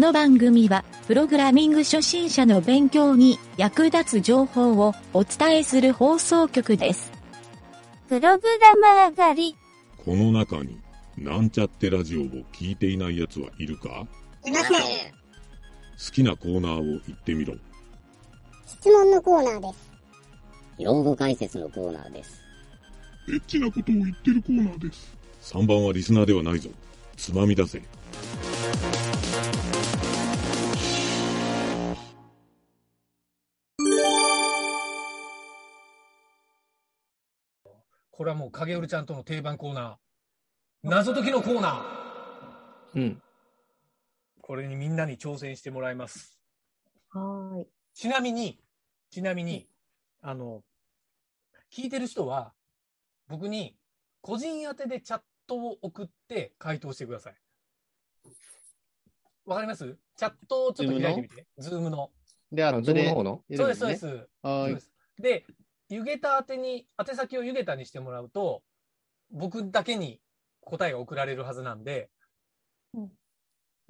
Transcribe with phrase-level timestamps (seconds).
[0.00, 7.12] の番組は、プログラミング初心者の勉強に役立つ情報をお伝えする放送局です。
[8.08, 9.56] プログラマー狩り。
[10.04, 10.80] この中に、
[11.18, 14.06] なんちゃってラジオを聞いていない奴はいるか？
[14.46, 14.72] いません。
[14.72, 14.78] 好
[16.12, 17.54] きなコーナーを言ってみろ。
[18.66, 19.90] 質問のコーナーです。
[20.78, 22.42] 用語解説のコーナーです。
[23.28, 25.14] エッチなことを言ってるコーナーです。
[25.54, 26.70] 3番はリスナーではないぞ。
[27.18, 27.82] つまみ出せ。
[38.20, 39.96] これはもう影織ちゃんとの定番コーナー。
[40.82, 43.00] 謎解きのコーナー。
[43.00, 43.22] うん。
[44.42, 46.38] これにみんなに挑戦してもらいます。
[47.08, 47.66] はーい。
[47.94, 48.60] ちなみに、
[49.08, 49.70] ちなみに、
[50.20, 50.62] あの、
[51.72, 52.52] 聞いてる人は、
[53.26, 53.74] 僕に
[54.20, 57.34] 個人宛てでチャットを送って回答してください。
[59.46, 59.96] わかります？
[60.18, 61.46] チャットをちょっと開いてみて。
[61.56, 62.10] ズームの？
[62.52, 64.06] で、ああ、とズームので方のそうです、そうでねす。
[64.42, 64.82] はーい
[65.22, 65.46] で。
[65.90, 68.62] ゆげた宛てに、宛先をゆげたにしてもらうと、
[69.30, 70.20] 僕だけに
[70.60, 72.08] 答えが送られるはずなんで、
[72.94, 73.10] うん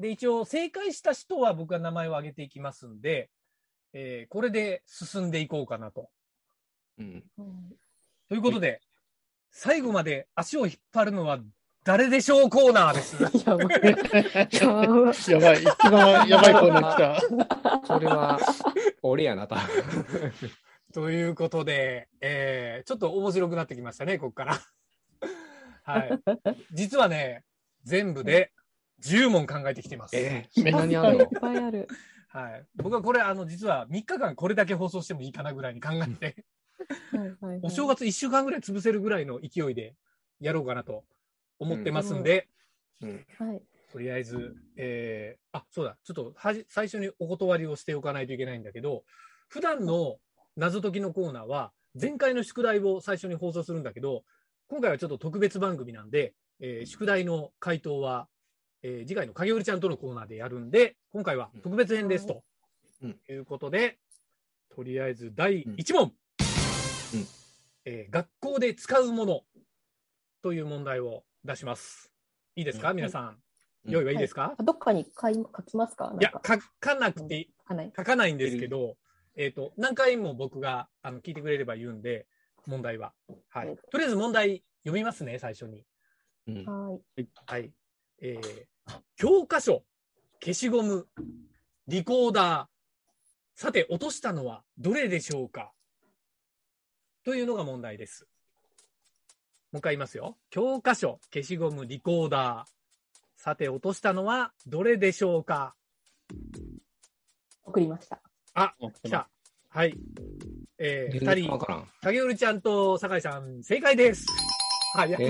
[0.00, 3.28] で、一応正解した人は僕が名前を挙げていきますんで、
[3.92, 6.08] えーこれで進んでいこうかなと。
[6.98, 7.22] うん。
[8.28, 8.80] ということで、
[9.50, 11.38] 最後まで足を引っ張るのは
[11.84, 13.22] 誰でしょうコーナーです。
[13.46, 13.68] やばい。
[13.70, 15.24] やばい。
[15.28, 17.86] やばい、一番やばいコーナー来た。
[17.94, 18.38] それは、
[19.02, 19.56] 俺やなと。
[20.92, 24.60] ということで、えーちょっと面白くなってきましたね、ここから。
[25.84, 26.20] はい。
[26.72, 27.44] 実はね、
[27.84, 28.52] 全部で
[29.02, 30.16] 10問考えてきています。
[30.16, 31.88] えー、そんなにあるいっのぱいある。
[32.28, 32.66] はい。
[32.76, 36.44] 僕はこれ、あの、実は3日間これだけ放送してもいいかなぐらいに考えて、
[37.10, 39.94] はいはいはいお正月1週間ぐらい潰せるぐらいの勢いで
[40.40, 41.04] やろうかなと
[41.58, 42.48] 思ってますんで、
[43.00, 43.26] うん。
[43.38, 43.62] はい。
[43.92, 49.04] とりあえず、えー、あ、そうだ、ちょっとはじ最初にお断りをしておかないといけないんだけど、
[49.48, 50.18] 普段の
[50.56, 54.24] 謎解きのコーナーは、前回の宿題を最初に放送するんだけど、
[54.68, 58.28] 今回はちょっと特別番組なんで、えー宿題の回答は、
[58.82, 62.44] えー次回の影織ちゃんとのコーナーでやるんで、今回は特別編ですと。
[63.02, 63.18] うん。
[63.28, 63.98] いうことで、
[64.68, 66.04] とりあえず第1問。
[66.04, 66.14] うん。
[67.84, 69.40] えー学校で使うもの
[70.42, 72.12] という問題を出します。
[72.56, 72.96] いいですか、うん。
[72.96, 73.42] 皆さん。
[73.86, 73.92] うん。
[73.92, 76.14] 用意はいいですか、あどっかに書い書きますか？
[76.20, 76.54] いや、なんか。
[76.54, 77.92] 書かなくて、書かない。
[77.96, 78.96] 書かないんですけど、
[79.36, 82.26] えっ、と、何回も僕があの聞いてくれれば言うんで、
[82.66, 83.14] 問題は。
[83.48, 83.76] はい。
[83.90, 85.84] とりあえず問題読みますね、最初に。
[86.46, 86.64] うん。
[86.64, 87.28] はーい。
[87.46, 87.72] はい。
[88.20, 89.84] えー、教科書、
[90.42, 91.08] 消しゴム、
[91.86, 93.60] リコーダー。
[93.60, 95.72] さて、落としたのはどれでしょうか？
[97.24, 98.26] というのが問題です。
[99.72, 100.36] もう一回言いますよ。
[100.50, 102.70] 教科書、消しゴム、リコーダー。
[103.36, 105.74] さて、落としたのはどれでしょうか？
[107.64, 108.20] 送りました。
[108.54, 109.28] あ、お来た。
[109.68, 109.96] はい。
[110.78, 111.88] えー、二人、わからん。
[112.02, 114.26] 影織ちゃんと酒井さん、正解です。
[114.94, 115.12] はい。
[115.12, 115.28] え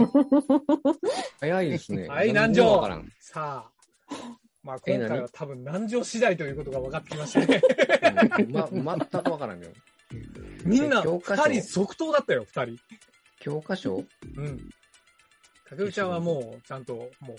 [1.40, 2.08] 早いですね。
[2.08, 3.12] はい全然わからん。
[3.18, 4.16] さあ、
[4.62, 7.60] まあ、え今回は多分南城次第ということが分かってきましたね。
[8.70, 9.68] うんま、全くわからんよ。
[10.64, 12.76] みんな、二人即答だったよ、二人。
[13.40, 14.04] 教科書？
[14.36, 14.70] うん。
[15.70, 17.36] 影織ちゃんはもう、ちゃんと、もう、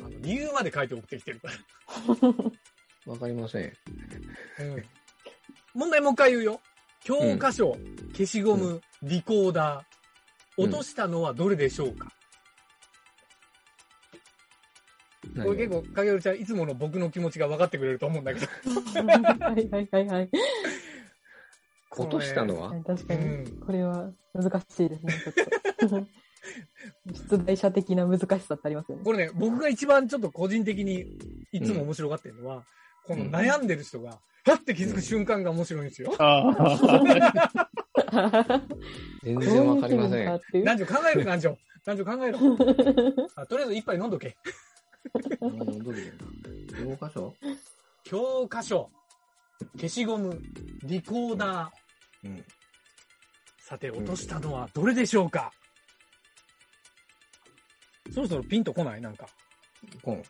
[0.00, 3.12] あの理由まで書いて送ってきてるから。
[3.12, 3.72] わかりません。
[4.60, 4.84] うん。
[5.74, 6.60] 問題もう一回言うよ。
[7.02, 7.76] 教科書、
[8.12, 10.62] 消しゴム、リコーダー。
[10.62, 12.12] 落としたのはどれでしょうか、
[15.42, 18.46] これ結構、影織ちゃん、いつもの僕の気持ちが分かってくれると思うんだけど。
[18.46, 20.30] はいはいはいはい。
[21.96, 22.70] 落としたのは？
[22.84, 23.60] 確かにうん。
[23.60, 25.12] これは難しいですね、
[25.78, 26.06] ちょっと。
[27.30, 29.04] 出題者的な難しさってありますよね。
[29.04, 31.18] これね、僕が一番ちょっと個人的に
[31.52, 32.64] いつも面白がってるのは、
[33.04, 36.14] この悩んでる人が、はって気づく瞬間が面白いんですよ。
[36.18, 38.58] ああ。
[39.22, 40.40] 全然わかりません。
[40.54, 41.58] 南條考えろ、南條。
[41.86, 42.38] 南條考えろ。
[43.36, 44.36] あとりあえず一杯飲んどけ。
[45.40, 46.12] うんどれ
[46.78, 47.34] 教科書？
[48.04, 48.90] 教科書、
[49.76, 50.40] 消しゴム、
[50.84, 52.28] リコーダー。
[52.28, 52.44] うん。
[53.60, 55.52] さて、落としたのはどれでしょうか、
[58.12, 59.00] そろそろピンとこない？
[59.00, 59.28] なんか。
[60.02, 60.22] コン。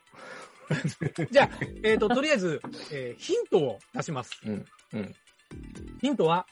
[1.31, 1.49] じゃあ、
[1.83, 2.61] えっ、と、とりあえず、
[2.91, 4.39] えーヒントを出します。
[4.45, 4.65] うん。
[4.93, 5.15] うん。
[6.01, 6.45] ヒントは、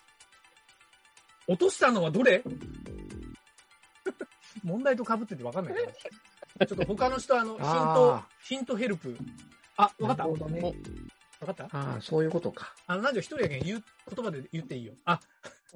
[1.48, 2.44] 落としたのはどれ？
[4.64, 5.82] 問題と被ってて分かんないか
[6.60, 6.68] ら。
[6.68, 9.18] ちょっと他の人、あの、ヒントあ、ヒントヘルプ。
[9.78, 10.46] あ、分かった分か
[11.52, 11.64] った？
[11.72, 12.74] ああ、そういうことか。
[12.88, 13.84] あの、なんじゃ一人やけん言う、
[14.14, 14.94] 言葉で言っていいよ。
[15.06, 15.20] あ、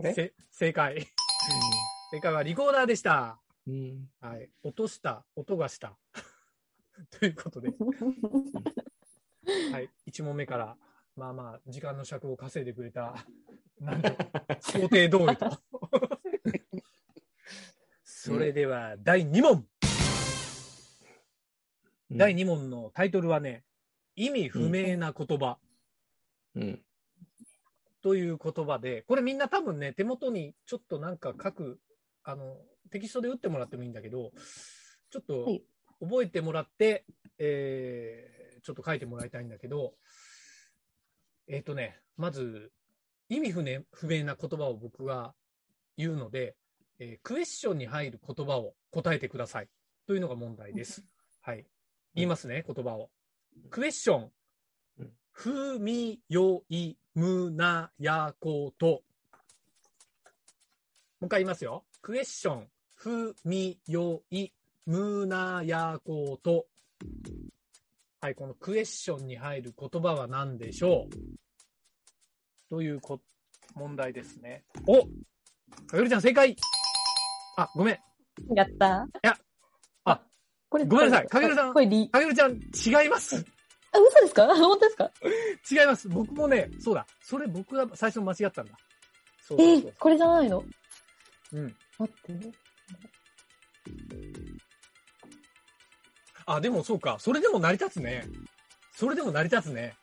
[0.04, 1.08] えせ正解。
[2.12, 3.40] 正解はリコーダーでした。
[3.66, 4.10] うん。
[4.20, 4.50] はい。
[4.64, 5.98] 落とした、音がした。
[7.20, 7.70] ということで。
[9.72, 9.90] はい。
[10.08, 10.78] 1問目から、
[11.16, 13.26] まあまあ、時間の尺を稼いでくれた、
[13.80, 14.10] なんと、
[14.62, 15.62] 想定通りと。
[18.04, 19.68] それでは、第2問。
[22.12, 23.66] 第2問のタイトルはね、
[24.16, 25.58] 意味不明な言葉
[26.56, 26.86] うん。
[28.02, 31.80] という言葉で、これみんな多分ね、手元にちょっとなんか書く、
[32.24, 32.62] あの、
[32.92, 34.32] テキストで打ってもらってもいいんだけど、
[35.10, 35.64] ちょっとはい
[36.02, 37.06] 覚えてもらって、
[37.38, 39.94] えーちょっと書いてもらいたいんだけど、
[41.48, 42.72] えっ、とね、まず、
[43.30, 45.34] 意味不明不明な言葉を僕が
[45.98, 46.56] 言うので、
[47.00, 49.70] えークエスチョンに入る言葉を答えてください。
[50.08, 51.04] というのが問題です。
[51.42, 51.66] はい。
[52.16, 53.10] 言いますね、言葉を。
[53.70, 54.32] クエスチョン
[55.00, 55.12] うん。
[55.32, 58.86] ふみよいむなやこと。
[58.86, 59.02] も
[61.22, 61.86] う一回言いますよ。
[62.02, 62.68] クエスチョン。
[62.96, 64.50] ふみよい
[64.86, 66.66] むなやこと。
[68.22, 72.70] はい、このクエスチョンに入る言葉は何でしょう？
[72.70, 73.20] というこ
[73.76, 74.64] 問題ですね。
[74.88, 75.06] お
[75.88, 76.56] かよりちゃん正解
[77.58, 78.00] あ、ごめん。
[78.56, 79.38] やったいや
[80.06, 80.22] あ、
[80.70, 83.36] これ、ごめんなさいかげるさんこれリ、かよりちゃん違います
[83.92, 84.48] あ、嘘ですか？
[84.56, 85.12] 本当ですか？
[85.72, 86.08] 違います。
[86.10, 87.06] 僕もね、そうだ。
[87.22, 88.78] それ僕が最初間違ったんだ。
[89.42, 90.64] そうえそうそうー、これじゃないの？
[91.52, 91.76] うん。
[92.00, 92.52] 待ってね。
[96.46, 97.18] あ、でもそうか。
[97.20, 98.26] それでも成り立つね。
[98.96, 99.96] それでも成り立つね。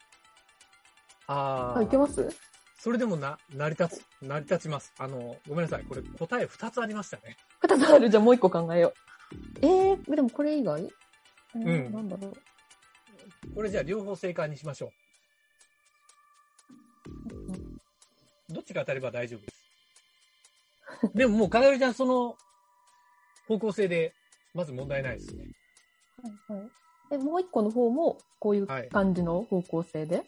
[1.27, 2.29] ああ、いけあ、ます？
[2.79, 4.93] それでもな、成り立つ、成り立ちます。
[4.99, 5.85] あの、ごめんなさい。
[5.85, 7.37] これ答え2つありましたね。
[7.61, 8.09] 二つある。
[8.11, 8.95] じゃあもう一個考えよ
[9.63, 9.67] う。
[9.67, 10.89] えー、でもこれ以外？
[11.55, 12.35] えーうんなんだろう。
[13.55, 14.93] これじゃあ両方正解にしましょ
[18.49, 18.53] う。
[18.55, 21.13] どっちが当たれば大丈夫です？
[21.15, 22.37] でももう、かなりちゃんその
[23.47, 24.15] 方向性で、
[24.55, 25.45] まず問題ないですね。
[26.23, 26.71] はいはい。
[27.13, 30.23] え、もう一個の方も、こういうはい感じの方向性で、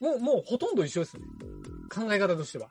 [0.00, 1.22] もう、もうほとんど一緒ですね。
[1.94, 2.68] 考え方としては。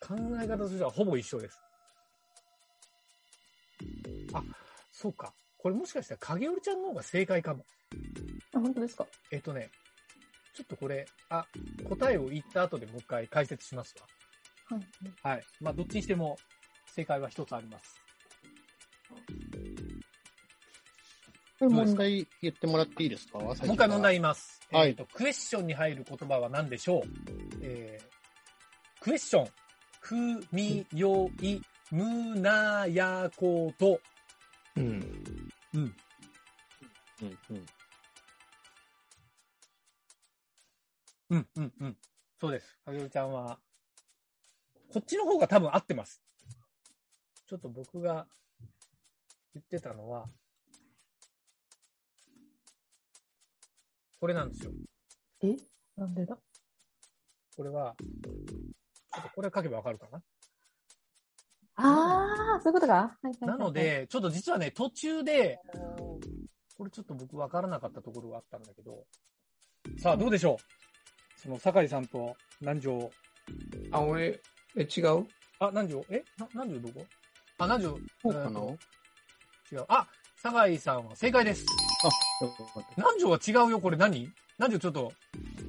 [0.00, 1.62] 考え方としてはほぼ一緒です。
[4.34, 4.42] あ、
[4.90, 5.32] そうか。
[5.56, 7.64] これもしかしたら影織ちゃんの方が正解かも。
[8.54, 9.06] あ、本当ですか？
[9.30, 9.70] えっとね、
[10.52, 11.46] ちょっとこれ、あ、
[11.88, 13.94] 答えを言った後でもう一回解説します
[14.68, 14.80] はい。
[15.24, 15.30] わ。
[15.30, 15.44] はい。
[15.60, 16.36] まあ、どっちにしても
[16.94, 18.01] 正解は一つあります。
[21.62, 23.38] これ問題言ってもらっていいですか？
[23.38, 24.60] もう一回問題言います。
[24.72, 27.02] はいえっと、クエスチョンに入る言葉は何でしょう？
[27.62, 29.48] えー、クエスチョン、
[30.00, 30.16] ふ
[30.50, 31.60] みよい
[31.92, 34.00] むなやこと。
[34.76, 34.84] うん。
[35.74, 35.94] うん。
[37.22, 37.66] うんうん。
[41.30, 41.96] うん、うん、うん。
[42.40, 42.76] そうです。
[42.84, 43.58] かげるちゃんは、
[44.92, 46.20] こっちの方が多分合ってます。
[47.46, 48.26] ちょっと僕が
[49.54, 50.26] 言ってたのは、
[54.22, 54.70] これなんですよ。
[55.42, 55.56] え？
[55.96, 56.38] なんでだ？
[57.56, 60.22] これは、ちょっとこれ書けばわかるかな？
[61.74, 62.92] あー、そういうことか。
[62.92, 65.58] はいはいはいはないの、で、ちょっと実はね、途中で、
[66.78, 69.04] これちょっと僕分からなかったところがあったんだけど、
[69.98, 70.56] さあどうでしょ
[71.36, 71.40] う？
[71.40, 73.10] その、酒井さんと南條、
[73.90, 74.40] あ、俺、
[74.76, 75.26] え、違う？
[75.58, 76.22] あ、南條、え？
[76.38, 77.04] な南條どこ？
[77.58, 78.60] あ、南條、そうかな？
[78.60, 79.84] 違う。
[79.88, 81.66] あ、酒井さんは正解です。
[82.04, 82.92] あ、よかった。
[82.96, 84.30] 南條は違うよ、これ何？
[84.58, 85.12] 南條ちょっと、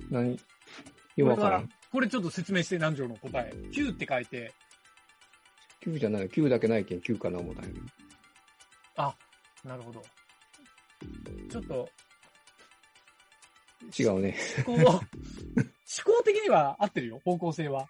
[0.09, 0.37] 何？
[0.37, 0.43] こ
[1.17, 1.57] れは今から？
[1.59, 3.53] ん。、これちょっと説明して南條の答え。
[3.71, 4.53] 9って書いて、
[5.85, 6.29] 9じゃない。
[6.29, 7.65] 9だけないけん9かな思ったん。
[8.95, 9.15] あ、
[9.63, 10.01] なるほど。
[11.51, 11.89] ちょっと、
[13.99, 14.35] 違うね。
[14.65, 15.03] 思考、思考
[16.23, 17.87] 的には合ってるよ、方向性は。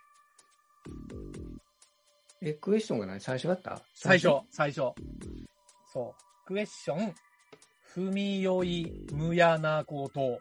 [2.41, 3.21] え、クエスチョンが何？
[3.21, 3.79] 最初だった？
[3.93, 4.91] 最初、最初。
[5.93, 6.45] そう。
[6.45, 7.15] クエスチョン、
[7.95, 10.39] 踏み酔い、むやなこと。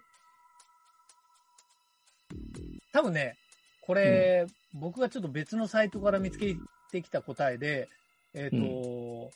[2.93, 3.37] 多分ね、
[3.83, 6.57] これ、僕がちょっと別のサイトから見つけ
[6.91, 7.89] てきた答えで、
[8.35, 9.31] えっ、と、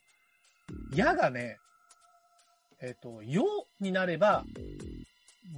[0.95, 1.59] やがね、
[2.81, 3.45] えっ、と、よ
[3.81, 4.45] になれば、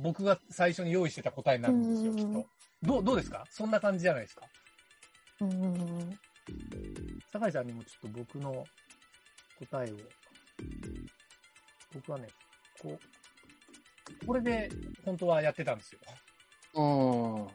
[0.02, 2.46] 僕が最初に用意してた答えになるんですよ、きっと。
[2.82, 3.44] どう、どうですか？
[3.50, 4.46] そんな感じじゃないですか？
[5.40, 5.68] うんうんう
[6.04, 6.18] ん。
[7.32, 8.64] 酒井さんにもちょっと僕の
[9.58, 9.96] 答えを、
[11.94, 12.28] 僕はね、
[12.80, 12.98] こ
[14.22, 14.70] う、これで
[15.04, 16.00] 本当はやってたんですよ。
[16.74, 17.46] あ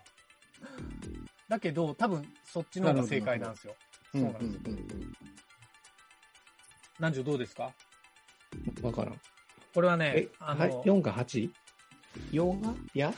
[1.49, 3.75] だけど、多分そっちの方が正解なんですよ。
[3.79, 4.17] あ。
[4.17, 4.45] そうなんです。
[4.65, 5.13] うんうん
[6.99, 7.73] 南條どうですか？
[8.83, 9.19] わからん。
[9.73, 10.69] これはねえ、、あはい？
[10.69, 11.49] の、4か 8?
[12.31, 12.73] 4が？
[12.93, 13.11] や？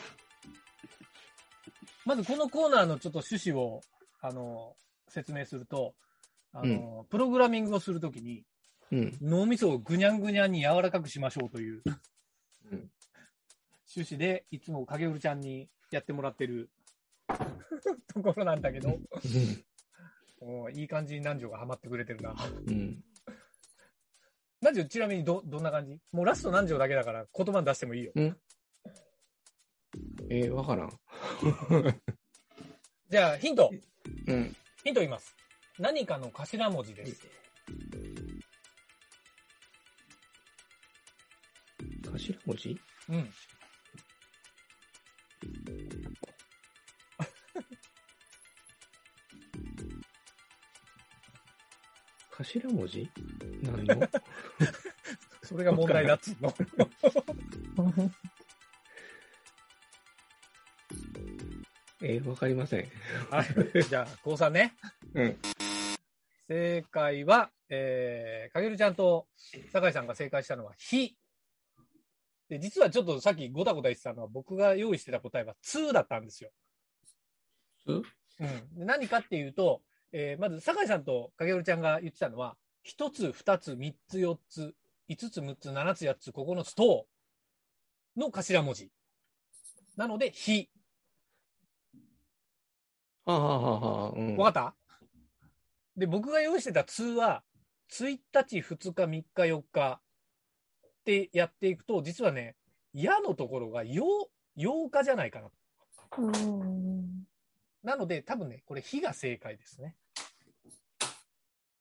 [2.05, 3.81] まずこのコーナーのちょっと趣旨を、
[4.21, 4.75] あの、
[5.09, 5.93] 説明すると、
[6.53, 8.43] あの、プログラミングをするときに、
[8.91, 9.17] うん。
[9.21, 11.81] 脳みそをぐにゃんぐにゃんに柔らかくしましょうという、
[12.71, 12.89] うん
[13.95, 16.69] 趣旨で、いつも影るちゃんにやってもらってる
[18.13, 18.99] ところなんだけど、
[20.41, 22.35] おいい感じに南條がハマってくれてるな。
[22.67, 23.01] うん。
[24.61, 25.97] 南條、ちなみにど、どんな感じ？
[26.11, 28.11] もうラスト南條だけだから言葉に出してもいいよ。
[30.29, 30.89] えー、わからん。
[33.09, 33.71] じゃあ、ヒント。
[34.27, 34.55] うん。
[34.83, 35.35] ヒント言います。
[35.79, 37.21] 何かの頭文字です。
[37.21, 37.44] 頭
[42.45, 42.79] 文字？
[43.09, 43.29] うん。
[52.31, 53.09] 頭文字？
[53.63, 54.07] 何の？
[55.43, 56.53] それが問題だっつうの。
[62.01, 62.91] えー、わかりません。
[63.31, 63.83] はい。
[63.83, 64.75] じゃあ、高3ね。
[65.13, 65.37] うん。
[66.47, 69.27] 正解は、えー、かげるちゃんと
[69.71, 71.15] 酒井さんが正解したのは、ひ。
[72.49, 76.51] で、実はちょっとさっきごたごた言ってたのは、僕が用意してた答えは、つだったんですよ。
[77.85, 78.01] つうん。
[78.77, 84.75] で何かっていうと、えーまず、酒井さんとかげるちゃんが言ってたのは、一つ、二つ、三つ、四つ、
[85.07, 87.07] 五つ、六つ、七つ、八つ、九つと、
[88.15, 88.91] の頭文字。
[89.97, 90.69] なので、ひ。
[93.25, 94.37] はあ、はあはあはあ、うん。
[94.37, 94.75] わかった？
[95.97, 97.43] で、僕が用意してた通は、
[97.91, 100.01] 1日、2日、3日、4日
[101.05, 102.55] ってやっていくと、実はね、
[102.93, 104.01] 矢のところが8、
[104.57, 105.51] 8日じゃないかな。
[106.17, 107.27] うん。
[107.83, 109.95] なので、多分ね、これ、日が正解ですね。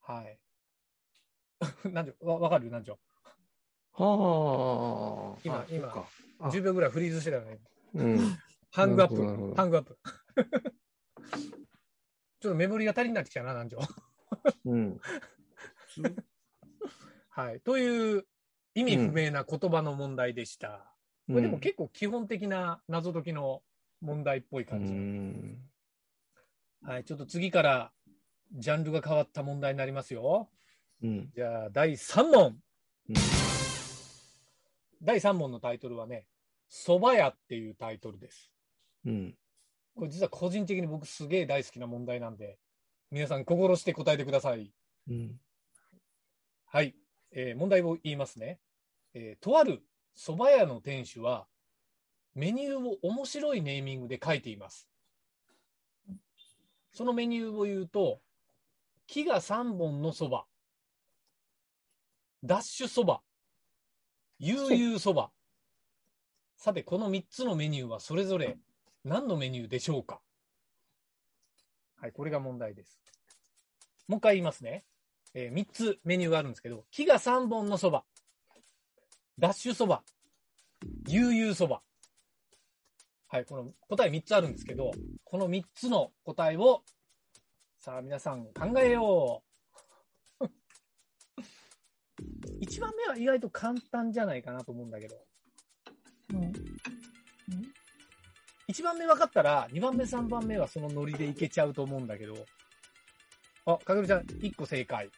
[0.03, 0.39] はい。
[1.91, 2.71] なんで、わ、わかる？
[2.71, 2.99] なんじょ
[3.93, 5.41] はあ。
[5.43, 6.07] 今あそっか
[6.41, 7.61] あ ?10 秒ぐらいフリーズしてたよね。
[7.95, 8.19] うん。
[8.73, 9.99] ハングアップハングアップ。
[12.41, 13.81] ちょっとメモリが足りになってきたな、なんじょ。
[14.67, 15.01] うん。
[17.31, 17.61] はい。
[17.63, 18.27] という、
[18.75, 20.95] 意味不明な言葉の問題でした。
[21.27, 23.63] これでも結構基本的な謎解きの
[24.01, 24.93] 問題っぽい感じ。
[24.93, 25.59] うん。
[26.83, 27.93] はい、ちょっと次から
[28.53, 30.51] ジャンルが変わった問題になりますよ。
[31.03, 31.31] うん。
[31.35, 32.59] じゃあ、第3問。
[33.09, 33.15] うん
[35.05, 36.27] 第3問のタイトルはね、
[36.71, 38.51] 蕎麦屋っていうタイトルです。
[39.05, 39.35] うん。
[39.95, 42.59] これ実は個人的に僕すげえ大好きな問題なんで、
[43.11, 44.73] 皆さん心して答えてください。
[45.09, 45.39] うん。
[46.67, 46.97] はい。
[47.35, 48.59] えー問題を言いますね。
[49.13, 49.83] えーとある
[50.17, 51.47] 蕎麦屋の店主は、
[52.35, 54.89] メニューを面白いネーミングで書いています。
[56.93, 58.21] そのメニューを言うと、
[59.07, 60.45] 木が3本の蕎麦、
[62.45, 63.19] ダッシュ蕎麦、
[64.39, 65.29] 悠々蕎麦。
[66.57, 68.57] さて、この3つのメニューはそれぞれ
[69.05, 70.21] 何のメニューでしょうか？
[71.97, 73.01] はい、これが問題です。
[74.07, 74.85] もう一回言いますね。
[75.35, 78.05] え3つメニューがあるんですけど、木が3本のそば、
[79.39, 80.05] ダッシュそば、
[81.09, 81.83] 悠々そば。
[83.29, 84.93] はい、この答え3つあるんですけど、
[85.25, 86.85] この3つの答えを、
[87.81, 89.43] さあ皆さん考えよ
[90.41, 90.45] う。
[92.63, 95.27] 1番目は意外と簡単じゃないかなと思うんだけど、
[96.33, 96.53] うん。
[98.69, 102.47] 1番目分かったら、2番目、3番目はそのノリでいけちゃうと思うんだけど、
[103.67, 105.11] あ、かげるちゃん、1個正解。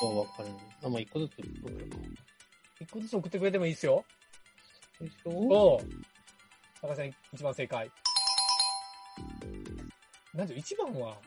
[0.00, 0.48] そう、わかる。
[0.82, 1.96] あ、まあ、一個ずつ送るか。
[2.80, 4.02] 1個ずつ送ってくれてもいいですよ。
[4.98, 5.80] 最初おう。
[6.80, 7.90] 高橋さん、一番正解。
[10.34, 11.18] なんで、一番は、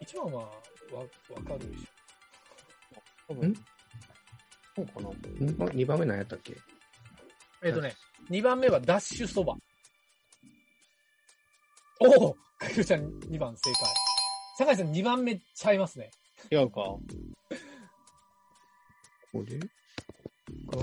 [0.00, 1.86] 一番は、わ、わかるでし
[3.28, 3.54] 多分、
[4.74, 5.66] そうかな。
[5.70, 6.52] ん二番目何やったっけ？
[6.52, 6.56] ょ。
[7.64, 7.94] えっ、とね、
[8.30, 9.54] 二番目はダッシュそば。
[12.00, 13.94] おおかげるちゃん、二番正解。
[14.56, 16.10] 酒井さん、二番目ちゃいますね。
[16.50, 16.96] 違うか。
[19.38, 20.82] これかな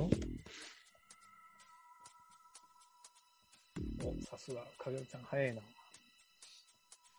[4.08, 5.62] お、さすが、かげるちゃん、早いな。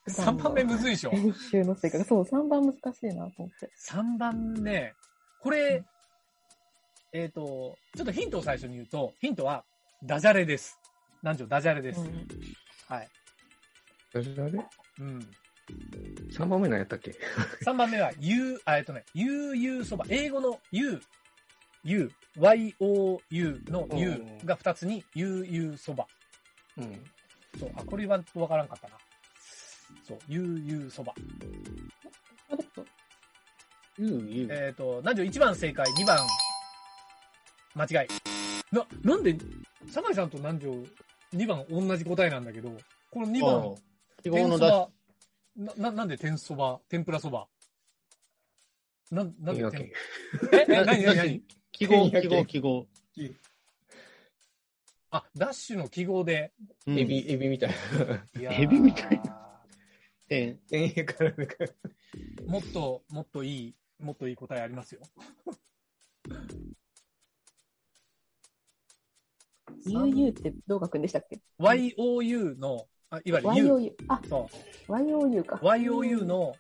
[0.09, 1.11] 三番目むずいでしょ？
[1.11, 2.03] 練習のせいか。
[2.05, 3.71] そう、3番難しいなと思って。
[3.79, 4.95] 3番目、
[5.41, 5.85] これ、
[7.13, 9.65] えっ、と、ちょっとヒントを最初に言うと、ヒントは、
[10.05, 10.79] ダジャレです。
[11.23, 12.01] なんじょ、ダジャレです。
[12.01, 12.29] うん
[12.89, 13.09] はい。
[14.13, 14.51] 誰誰
[15.01, 15.21] うん。
[16.31, 17.11] 三番目何やったっけ？
[17.67, 20.05] 3番目は、ゆう、あ、えっとね、ゆうゆうそば。
[20.09, 21.01] 英語のゆう、
[21.87, 26.05] ゆう、y-o-u のゆうが2つに、ゆうゆうそば。
[26.77, 27.01] うん。
[27.61, 28.97] そう、あ、これ言わんとわからんかったな。
[30.03, 31.15] そう、ゆうゆうそば。
[32.51, 32.85] あれと、
[33.97, 34.49] ゆうゆう。
[34.51, 36.19] えっ、と、なんじょ1番正解、2番、
[37.77, 38.09] 間違い。
[38.75, 39.37] な、なんで、
[39.89, 40.75] 酒井さんと南條、
[41.35, 42.73] 2番同じ答えなんだけど、
[43.13, 43.77] この2番、
[44.25, 44.89] 天そば、
[45.57, 47.47] な、な、なんで天そば、天ぷらそば
[49.13, 49.89] なん、なんで天
[50.53, 51.43] え、え、なになになに
[51.77, 52.87] 記号、記号、記号。
[55.11, 56.53] ああ、ダッシュの記号で。
[56.87, 58.41] うんエビ、エビみたいな。
[58.41, 59.21] いやーエビみたい
[60.31, 61.43] え円形からか。
[62.49, 65.03] もっと、もっといい、もっといい答えありますよ。
[69.87, 73.75] UU ってどう書くんでしたっけ？YOU の、あいわゆる U。
[73.75, 73.95] ?YOU。
[74.09, 74.49] あ、そ
[74.89, 75.61] YOU か。
[75.63, 75.67] う。
[75.67, 76.57] YOU の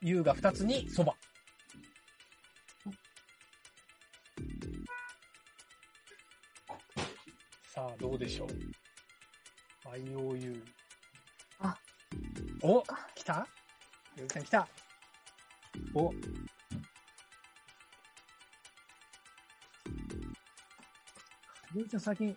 [0.00, 1.14] U が2つにそば。
[7.72, 8.48] さあ、どうでしょう
[9.96, 10.60] ？YOU。
[11.60, 11.78] あ。
[12.62, 12.82] お
[13.14, 13.46] 来た？
[14.16, 14.68] ゆうきさん来た。
[15.94, 16.12] お。
[21.72, 22.36] ゆうきちゃん最近。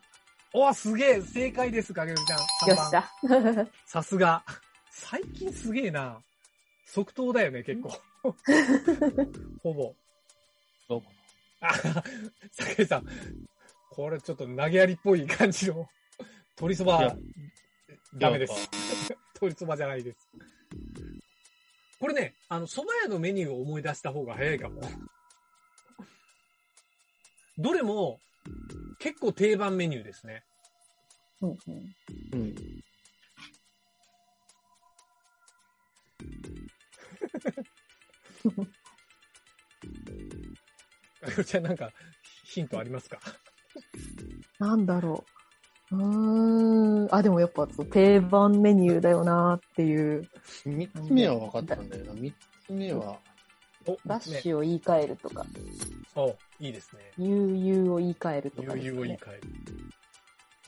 [0.54, 2.70] おすげえ正解です、かげるちゃん。
[2.70, 3.68] よ3っ番しゃ。
[3.90, 4.44] さすが。
[4.92, 6.22] 最近すげえな。
[6.86, 7.90] 即答だよね、結構。
[9.64, 9.96] ほぼ。
[10.88, 11.04] そう
[11.60, 11.74] あ、
[12.52, 13.06] 酒井さん。
[13.94, 15.88] これちょっと投げやりっぽい感じの。
[16.58, 17.16] 鶏そば
[18.16, 18.70] ダメです。
[19.36, 20.30] 鶏そばじゃないです。
[22.00, 24.82] これね、あの、蕎麦屋のメニューを思い出した方が早いかも。
[27.58, 28.20] どれも、
[29.00, 30.44] 結構定番メニューですね。
[31.42, 31.96] うんうん
[32.34, 32.56] うん。
[41.22, 41.92] かよちゃんなんか、
[42.44, 43.20] ヒントありますか？
[44.60, 45.24] なんだろ
[45.92, 45.96] う。
[45.96, 47.16] うーん。
[47.16, 50.28] あ、でもやっぱそう定番メニューだよなっていう。
[50.66, 52.14] 三つ目は分かったんだよな。
[52.14, 52.34] 三
[52.66, 53.20] つ目は、
[53.88, 55.46] お、ダッねシュを言い換えるとか、
[56.16, 57.12] お、いいですね。
[57.20, 59.20] UU を言い換えるとかです悠々を言いね。
[59.22, 59.42] 換える。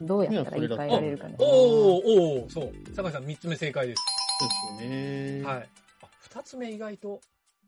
[0.01, 1.35] どうやったら言い換えられるかね。
[1.39, 2.73] おーおーそう。
[2.93, 4.03] 坂井さん三つ目正解です。
[4.37, 5.43] そうですよね。
[5.43, 5.69] はい。
[6.01, 7.21] あ、二つ目意外と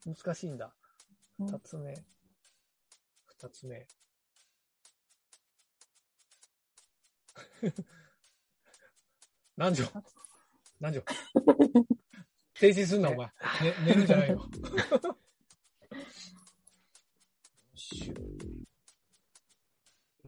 [0.05, 0.73] 難しいんだ。
[1.39, 1.93] うん二つ目。
[3.27, 3.87] 二つ目。
[9.57, 9.83] 何時？
[10.79, 11.01] 何時？
[12.59, 13.27] 停止すんな、お前。
[13.27, 13.33] ね、
[13.85, 14.49] 寝るんじゃないよ。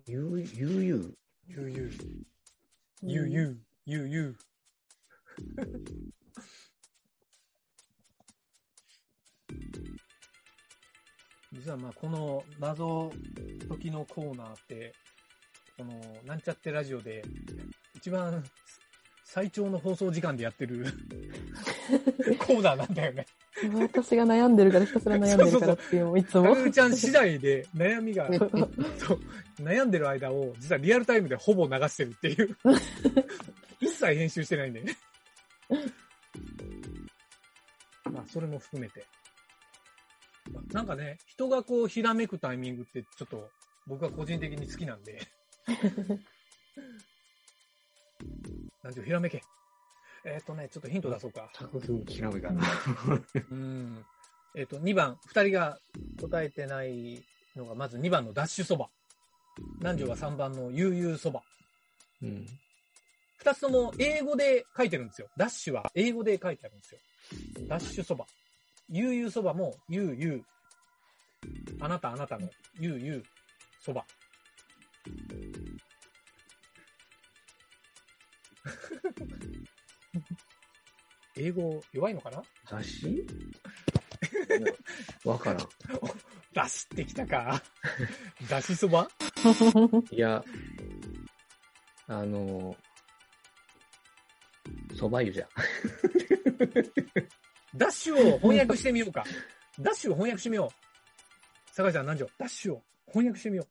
[0.06, 1.18] ゆう、ゆうゆう。
[1.48, 1.92] ゆうゆう。
[3.02, 3.62] ゆうゆう。
[3.86, 4.36] ゆう。
[11.52, 13.12] 実はまあこの謎
[13.68, 14.94] 解きのコーナーって、
[15.80, 15.94] この
[16.28, 17.24] なんちゃってラジオで
[17.96, 18.44] 一番
[19.24, 20.86] 最長の放送時間でやってる
[22.46, 23.26] コーナーなんだよね。
[23.80, 26.54] 私が悩んでるからひたすら悩んでるからっていういつも。
[26.54, 28.28] かぐるちゃん次第で悩みが、
[28.98, 29.20] そう、
[29.62, 32.58] 悩んでる間を実はリアルタイムでほぼ流してるっていう。
[33.80, 34.98] 一切編集してないんでね。
[38.12, 39.06] まあ、それも含めて。
[40.74, 43.50] なんかね、人がこう、ひらめくタイミングって、ちょっと、
[43.88, 45.22] 僕は個人的に好きなんで。
[48.84, 49.42] なんていうひらめけ。
[50.26, 51.50] えっ、とね、ちょっとヒント出そうか。
[51.54, 52.62] 作品調べかな。
[53.52, 54.06] うん。
[54.56, 55.80] えっ、と、2番、2人が
[56.20, 57.24] 答えてない
[57.56, 58.90] のが、まず2番のダッシュそば。
[59.80, 61.44] 南條は3番の悠々そば。
[62.22, 62.46] うん。
[63.38, 65.30] 二つとも英語で書いてるんですよ。
[65.38, 67.00] ダッシュは英語で書いてあるんですよ。
[67.68, 68.26] ダッシュそば。
[68.90, 70.44] 悠々そばも、悠々。
[71.80, 73.24] あなたあなたの、悠々
[73.80, 74.06] そば。
[81.38, 82.42] 英語弱いのかな？
[82.68, 83.26] 雑誌？
[85.24, 85.70] わからん。
[86.54, 87.62] 出してきたか。
[88.50, 89.08] 出しそば？
[90.12, 90.44] いや、
[92.08, 92.76] あの、
[94.94, 95.48] 蕎麦湯じゃ。
[97.76, 99.24] ダッシュを翻訳してみようか。
[99.80, 101.74] ダッシュを翻訳してみよう。
[101.74, 103.68] 坂井さん何時ダッシュを翻訳してみよ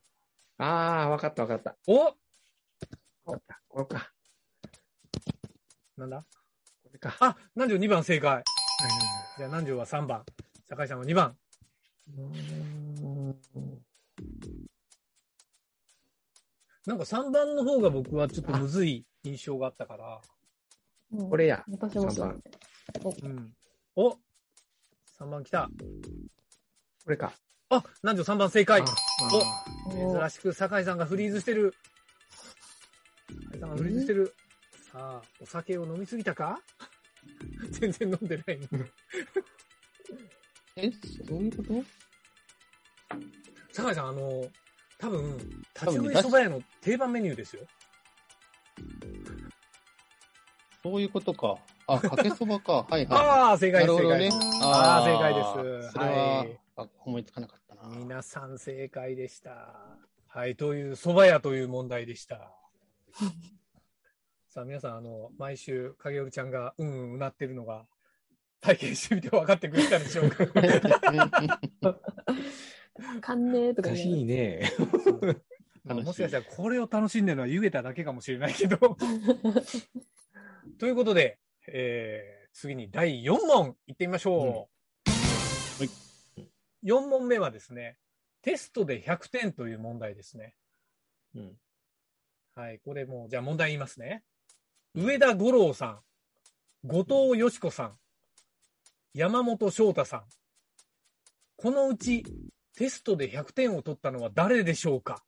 [0.57, 0.65] あ
[1.03, 1.71] あ、わかったわかった。
[1.71, 1.75] う。
[1.87, 2.13] おわ
[3.25, 3.61] かった。
[3.67, 4.11] これか。
[5.99, 6.25] なんだ？
[6.83, 7.15] これか。
[7.19, 8.43] あ、南條2番正解。
[9.37, 10.25] じゃあ南條は3番。
[10.67, 11.37] 坂井さんは2番。
[16.85, 20.21] なんか3番の方が僕はちょっとむずい印象があったから。
[21.29, 21.63] これや。
[21.69, 22.41] 私もそう
[22.93, 23.13] 三番。
[23.23, 23.53] うん。
[23.95, 24.17] お
[25.19, 25.69] !3 番来た。
[27.03, 27.33] これか。
[27.69, 28.81] あ、南條3番正解。
[28.81, 28.85] あ
[29.93, 31.75] お珍しく酒井さんがフリーズしてる。
[33.51, 34.27] 酒井さんがフリーズしてる。
[34.27, 34.48] さ
[34.93, 36.59] あ、お酒を飲みすぎたか？
[37.71, 38.67] 全然飲んでないの。
[40.75, 40.89] え、
[41.27, 41.83] そういうこと？
[43.73, 44.49] 酒井さん、あの、
[44.97, 47.65] 多分、立ち多分食いそば屋の定番メニューですよ。
[50.81, 51.57] そういうことか。
[51.87, 52.83] あ、かけそばか。
[52.89, 53.19] はいはい。
[53.19, 54.59] ああ、正解です、正解なるほどね。
[54.63, 55.93] ああ、正解です。
[55.93, 56.59] それは、はい。
[56.77, 57.89] あ思いつかなかったな。
[57.97, 59.97] 皆さん正解でした。
[60.27, 62.51] はい、という、蕎麦屋という問題でした。
[64.49, 67.85] さあ、皆さん、あの、毎週、影織ちゃんが、うんうんうなってるのが、
[68.61, 70.43] 体験してみて分かってくれたでしょうか？
[70.43, 70.49] わ
[73.21, 74.71] かんねえとおかしか言いね。
[75.85, 78.97] まあもしかしたらこれを楽しんでるのは湯桁だけかもしれないけど。
[80.77, 84.69] ということで、えー次に第4問いってみましょ
[85.07, 85.11] う。
[85.83, 85.89] はい
[86.83, 87.97] 4問目はですね、
[88.41, 90.55] テストで100点という問題ですね。
[91.35, 91.57] うん。
[92.55, 94.23] はい、これもう、じゃあ問題言いますね。
[94.95, 95.99] 上田五郎さ
[96.83, 97.91] ん、後藤よし子さん、
[99.13, 100.23] 山本翔太さん。
[101.57, 102.23] このうち
[102.75, 105.23] テストで100点を取ったのは誰でしょうか？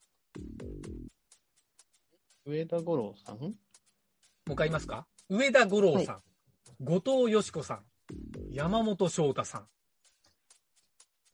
[2.46, 3.38] 上田五郎さん？
[3.40, 3.52] もう
[4.54, 5.06] 一回言いますか？
[5.30, 6.22] 上田五郎さん、
[6.84, 7.84] 後藤よし子さん、
[8.52, 9.68] 山本翔太さん。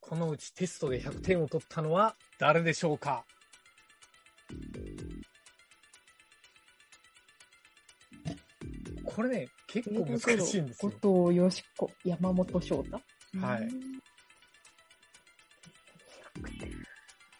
[0.01, 3.23] このうちテストで100点を取ったのは誰でしょうか？
[9.17, 10.91] これね、結構難しいんですよ。
[11.01, 13.01] 後藤よしこ、山本翔太？
[13.41, 13.67] はい。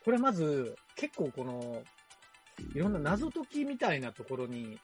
[0.03, 1.83] これまず、結構この、
[2.73, 4.79] いろんな謎解きみたいなところに、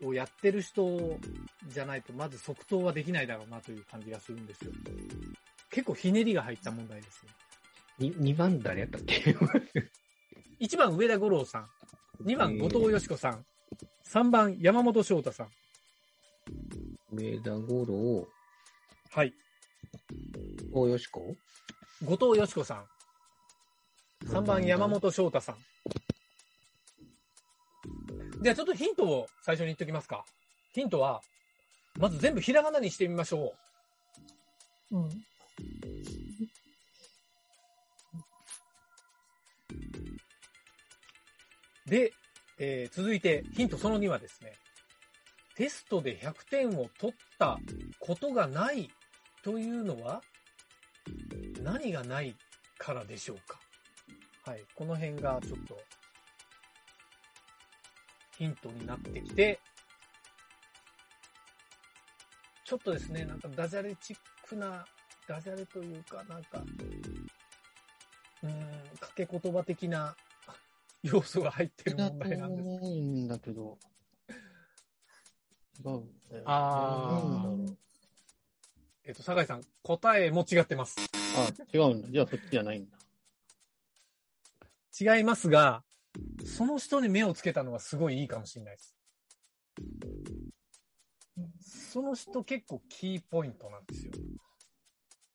[0.00, 1.18] をやってる人
[1.66, 4.70] じゃないと、まず即答はできないだろうなという感じがするんですよ。
[5.70, 7.32] 結構ひねりが入った問題ですね。
[7.98, 9.36] に2番誰やったっけ
[10.60, 11.68] ？1番上田五郎さん、
[12.22, 13.44] 2番後藤よし子さん、
[14.06, 15.48] 3番山本翔太さん。
[17.16, 18.28] 上田五郎、
[19.10, 19.32] はい。
[20.72, 21.34] 大よしこ
[22.04, 22.84] 後藤よし子さん。
[24.26, 25.56] 3番山本翔太さん。
[28.42, 30.24] じゃあちょっとヒントを最初に言っておきますか。
[30.74, 31.22] ヒントは、
[31.98, 33.54] まず全部ひらがなにしてみましょ
[34.92, 35.04] うん。
[35.06, 35.10] う。
[41.86, 42.12] で、
[42.58, 44.52] えー続いてヒントその2はですね、
[45.56, 47.58] テストで100点を取った
[47.98, 48.90] ことがない
[49.42, 50.20] というのは、
[51.62, 52.36] 何がない
[52.78, 53.58] からでしょうか？
[54.44, 54.64] はい。
[54.74, 55.80] この辺がちょっと、
[58.36, 59.58] ヒントになってきて、
[62.64, 64.16] ちょっとですね、なんかダジャレチッ
[64.46, 64.84] クな、
[65.26, 66.62] ダジャレというか、なんか、
[68.42, 68.50] うん、
[69.00, 70.14] 掛け言葉的な
[71.02, 72.68] 要素が入ってる問題なんです。
[72.82, 73.78] ないんだけど。
[75.80, 76.42] 違うんだよ。
[76.46, 77.76] あーなんだろ
[79.04, 80.96] えっと、酒井さん、答えも違ってます。
[81.00, 81.04] う。
[81.38, 82.08] あ、違うんだ。
[82.10, 82.96] じゃあそっちじゃないんだ。
[84.98, 85.84] 違いますが、
[86.44, 88.96] その人に目をつけたのはすごいいいかもしれないです。
[91.92, 94.12] その人結構キーポイントなんですよ。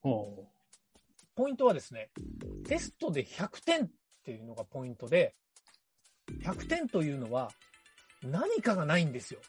[0.01, 0.47] ほ
[1.35, 2.09] ポイントはですね、
[2.65, 3.89] テストで100点っ
[4.23, 5.35] ていうのがポイントで、
[6.43, 7.51] 100点というのは
[8.23, 9.39] 何かがないんですよ。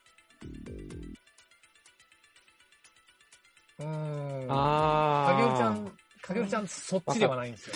[3.78, 4.46] うーん。
[4.48, 7.74] あ影織ちゃん、影織ちゃんそっちではないんですよ。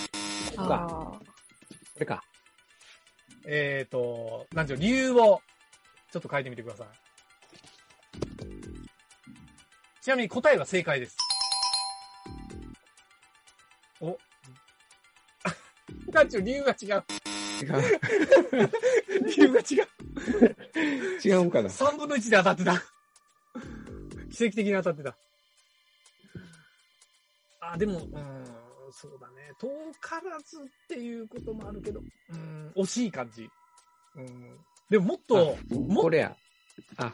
[0.57, 0.87] ここか。
[0.91, 1.19] あ
[1.95, 2.23] これか。
[3.47, 5.41] えっ、と、なんでしょう、理由を
[6.13, 6.87] ちょっと書いてみてください。
[10.03, 11.17] ちなみに答えは正解です。
[14.01, 14.17] お。
[16.13, 17.05] 団長、理由が違う。
[17.63, 18.71] 違う。
[19.27, 19.87] 理由が違う。
[21.25, 22.83] 違うんかな？3分の1で当たってた。
[24.31, 25.17] 奇跡的に当たってた。
[27.61, 28.45] あ、でも、うーん、
[28.93, 29.53] そうだね。
[29.59, 29.69] 遠
[30.01, 33.49] からずっていうこともあるけど、うーん、惜しい感じ。
[34.17, 34.59] うん。
[34.89, 36.37] でももっと、もっこれや。
[36.99, 37.13] あ、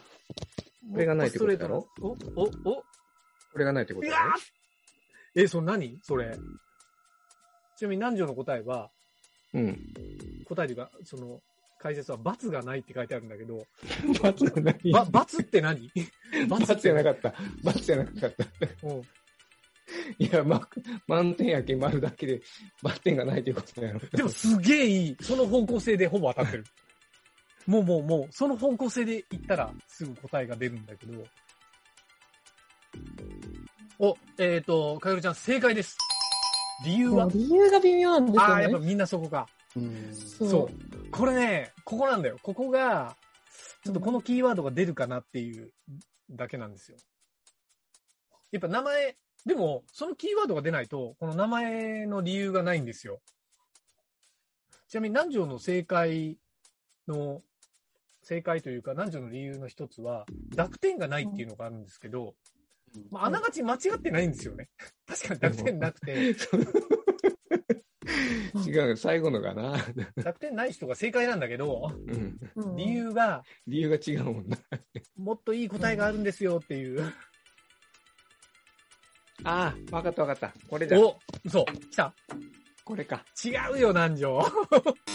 [0.92, 1.88] これがないってことだろ？
[2.00, 2.12] お、お、
[2.64, 2.84] お、こ
[3.56, 4.32] れがないってことだろ？
[5.36, 5.98] ーえ、それ何？
[6.02, 6.36] それ。
[7.78, 8.90] ちなみに南條の答えは、
[9.54, 9.78] うん。
[10.54, 11.40] 答えというか、その、
[11.78, 13.66] 解説は罰がないって書いてあるんだけど、
[14.22, 14.92] 罰がない。
[14.92, 15.90] ば、罰って何
[16.48, 17.34] 罰じゃなかった。
[17.64, 18.86] 罰じゃなかった。
[18.86, 19.02] うん。
[20.18, 20.68] いや、ま、
[21.08, 22.42] 満点やけん丸だけで、
[22.82, 24.00] バッテンがないということやろ。
[24.12, 25.16] でもすげえいい。
[25.20, 26.64] その方向性でほぼ当たってる。
[27.66, 31.24] もうもうもう、その方向性で言ったらすぐ答えが出るんだけど。
[33.98, 35.96] お、えっ、と、かよるちゃん正解です。
[36.84, 37.28] 理由は？
[37.32, 38.74] 理由が微妙なんですああー、やよね。
[38.76, 39.48] っぱみんなそこか。
[39.76, 40.14] うん。
[40.14, 41.10] そうそう。
[41.10, 42.38] これね、ここなんだよ。
[42.42, 43.16] ここが、
[43.84, 45.72] ちょっとこのキーワードが出るかなっていう
[46.30, 46.96] だけなんですよ。
[48.50, 53.20] やっぱ名前、でも、そのキーワードが出ないと、この名前の理由がないんですよ。
[54.88, 56.38] ちなみに南條の正解
[57.08, 57.42] の、
[58.22, 62.34] 正解というか、南條の理由の一つは、濁点がないっていうのがあるんですけど、
[63.10, 64.68] まあ、あながち間違ってないんですよね。
[65.06, 66.34] 確かに濁点なくて、
[68.66, 69.76] 違 違う、最後のがな。
[70.18, 72.38] 100点ない人が正解なんだけど、うん。
[72.56, 74.58] うん理由が、理由が違うもんな。
[75.16, 77.02] もっといい答えがあるんですよっていう。
[79.44, 80.54] ああ、わかったわかった。
[80.68, 80.98] これだ。
[81.00, 82.14] お嘘来た
[82.84, 83.24] これか。
[83.44, 84.42] 違うよ、南條。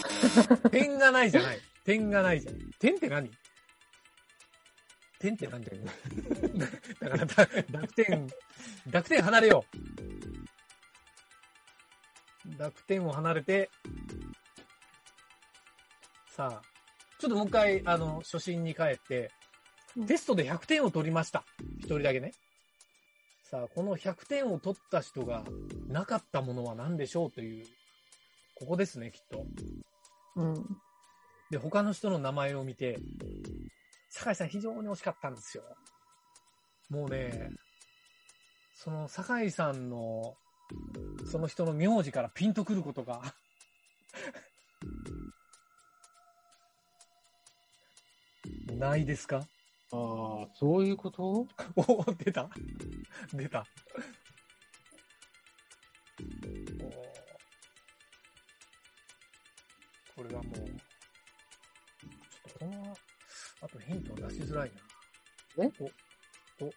[0.70, 1.58] 点がないじゃない。
[1.84, 2.70] 点がないじゃん。
[2.78, 3.30] 点って何？
[5.18, 5.82] 点って何だよ。
[7.00, 8.28] だからだ、濁点、
[8.86, 10.37] 濁点離れよう。
[12.56, 13.70] 濁点を離れて、
[16.28, 16.62] さあ、
[17.18, 19.30] ちょっともう一回、あの、初心に帰って
[19.96, 21.44] うん、テストで100点を取りました。
[21.78, 22.32] 一人だけね。
[23.42, 25.42] さあ、この100点を取った人が
[25.88, 27.66] なかったものは何でしょうという、
[28.54, 29.46] ここですね、きっと。
[30.36, 30.54] うん。
[31.50, 32.98] で、他の人の名前を見て、
[34.10, 35.64] 酒井さん非常に惜しかったんですよ。
[36.90, 37.50] もうね、
[38.74, 40.36] その酒井さんの、
[41.30, 43.20] その人の名字からピンとくることが、
[48.78, 49.38] ないですか？
[49.38, 49.42] あ
[49.92, 51.46] あ、そういうこと？
[51.76, 52.48] お出た。
[53.32, 53.66] 出た。
[56.80, 56.90] お
[60.22, 60.68] これはもう、ちょっ
[62.52, 62.96] とこの、
[63.62, 64.72] あとヒント出しづらい
[65.56, 65.64] な。
[65.64, 65.70] え？
[65.80, 66.72] お、お、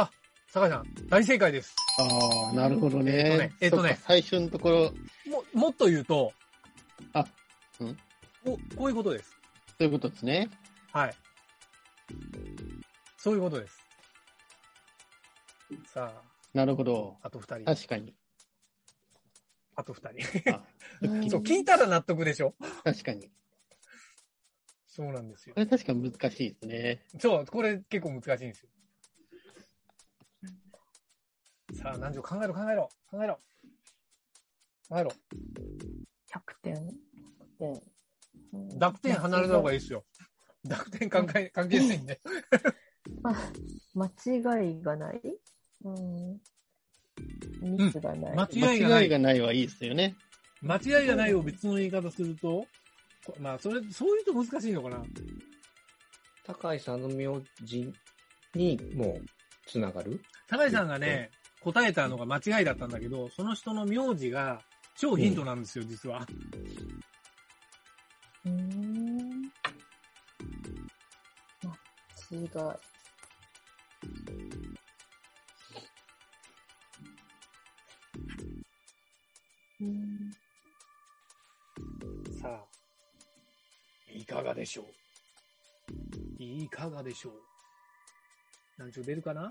[0.00, 0.10] あ
[0.56, 1.74] 酒井さん、大正解です。
[1.98, 3.12] ああ、なるほどね。
[3.12, 4.92] えっとねえっとね最初のところ、
[5.30, 6.32] も、もっと言うと、
[7.12, 7.26] あ、
[7.78, 7.94] うん？
[8.42, 9.30] ここういうことです。
[9.32, 10.48] そういうことですね。
[10.94, 11.14] はい。
[13.18, 13.84] そういうことです。
[15.92, 16.10] さ
[16.54, 17.18] なるほど。
[17.22, 17.64] あ、あと二人。
[17.66, 18.14] 確かに。
[19.74, 21.28] あと二人。
[21.28, 22.54] そう、聞いたら納得でしょ？
[22.82, 23.30] 確かに。
[24.86, 25.60] そうなんですよこ。
[25.60, 27.04] れ確かに難しいですね。
[27.18, 28.70] そう、これ結構難しいんですよ。
[31.76, 33.38] さあ、南條考えろ考えろ考えろ
[34.88, 35.10] 考えろ。
[36.32, 36.74] 100点。
[37.58, 37.82] 点。
[38.78, 40.04] 濁点離れた方がいいですよ。
[40.64, 42.20] 濁点関係関係ないんで。
[43.24, 43.52] あ、
[43.94, 45.20] 間違いがない？
[45.84, 46.40] うん。
[47.60, 48.36] ミスがない。
[48.36, 50.16] 間違いがない間違いがないはいいですよね。
[50.62, 52.66] 間違いがないを別の言い方すると、
[53.24, 55.04] こまあ、それ、そういうと難しいのかな。
[56.44, 57.26] 高井さんの名
[57.62, 57.92] 字
[58.54, 59.26] にもう
[59.66, 60.20] つながる？
[60.48, 61.30] 高井さんがね、
[61.72, 64.62] 答えたのが間違いだったんだけど、その人の名字が
[64.96, 66.24] 超ヒントなんですよ、実は。
[68.44, 69.42] うーん。
[72.30, 72.76] 間違い。
[79.80, 80.32] うん。
[82.40, 82.64] さあ、
[84.14, 84.82] いかがでしょ
[86.38, 86.42] う？
[86.42, 87.32] いかがでしょう？
[88.78, 89.48] 何ちょ出るかな？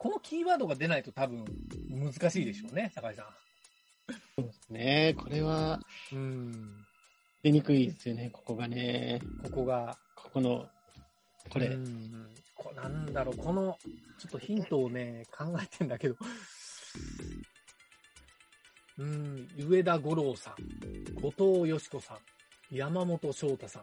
[0.00, 1.44] このキーワードが出ないと多分
[1.90, 3.26] 難しいでしょうね、酒井さ
[4.34, 5.14] そうですね。
[5.14, 5.78] これは
[6.14, 6.16] ん。
[6.16, 6.86] うん。
[7.42, 9.20] 出にくいですよね、ここがね。
[9.44, 10.66] ここが、ここの、
[11.50, 11.66] これ。
[11.66, 13.76] うんこなんだろう、この、
[14.18, 16.16] ちょっとヒントをね、考えてんだけど。
[18.96, 22.18] うん、上田五郎さん、後藤よし子さん、
[22.74, 23.82] 山本翔太さん。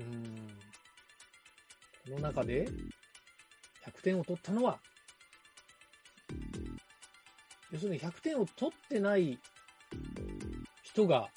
[0.00, 0.46] うん。
[2.04, 2.68] この中で、
[3.86, 4.80] 100点を取ったのは、
[7.70, 9.38] 要するに100点を取ってない
[10.82, 11.28] 人が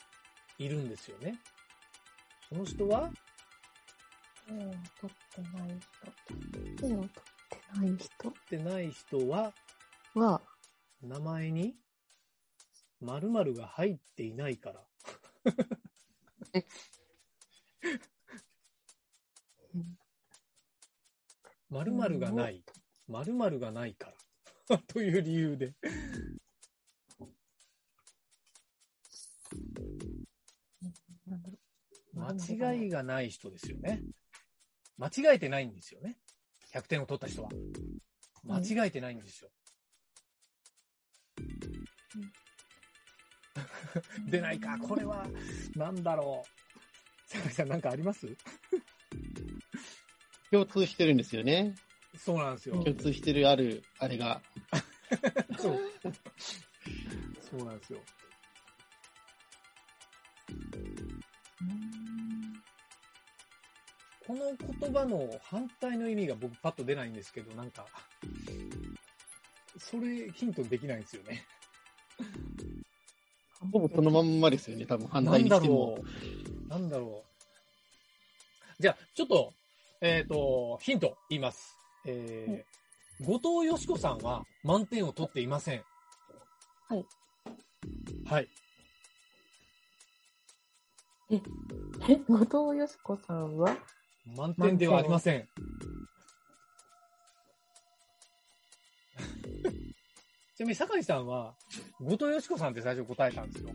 [0.58, 1.40] いるんですよね。
[2.50, 3.12] その人は、
[4.48, 4.58] 手を
[5.02, 5.80] 取ってない
[6.78, 6.88] 人。
[6.88, 7.10] 手を取っ
[7.50, 9.54] てない人取ってない人は、
[10.16, 10.42] は、
[11.02, 11.76] 名前に
[13.02, 14.84] 〇〇が入っていないから。
[21.70, 22.64] 〇〇がない。
[23.08, 24.14] 〇〇がないか
[24.70, 24.78] ら。
[24.88, 25.74] という理由で。
[32.14, 34.02] 間違いがない人ですよね。
[34.98, 36.18] 間違えてないんですよね。
[36.74, 37.50] 100点を取った人は。
[38.44, 39.50] 間違えてないんですよ。
[44.30, 44.78] 出ないか。
[44.78, 45.28] これは、
[45.76, 46.50] なんだろう。
[47.30, 48.28] 坂井さんなんかあります？
[50.52, 51.76] 共通してるんですよね。
[52.18, 52.76] そうなんですよ。
[52.76, 54.42] 共通してるある、あれが。
[55.60, 55.80] そう。
[57.50, 58.00] そうなんですよ。
[64.26, 67.86] この言葉の反対の意味が僕パッと出ないんですけど、なんか、
[69.78, 71.46] それヒントできないんですよね。
[73.72, 76.04] ほぼそのまんまですよね、多分反なんだ対にしてもろ。
[76.04, 76.68] う。
[76.70, 77.24] なんだろ
[78.80, 78.82] う。
[78.82, 79.54] じゃあ、ちょっと、
[80.02, 81.78] えっ、と、ヒント言います。
[82.06, 82.80] えー
[83.22, 85.84] 後藤よし子さんは満点を取っていません。
[86.88, 87.06] はい。
[88.26, 88.48] はい。
[91.30, 91.42] え、
[92.30, 93.78] 後藤よし子さんは？
[94.38, 95.50] 満点ではありません。
[100.56, 101.54] ちなみに、酒井さんは、
[102.00, 103.74] 後藤よし子さんって最初答えたんですよ。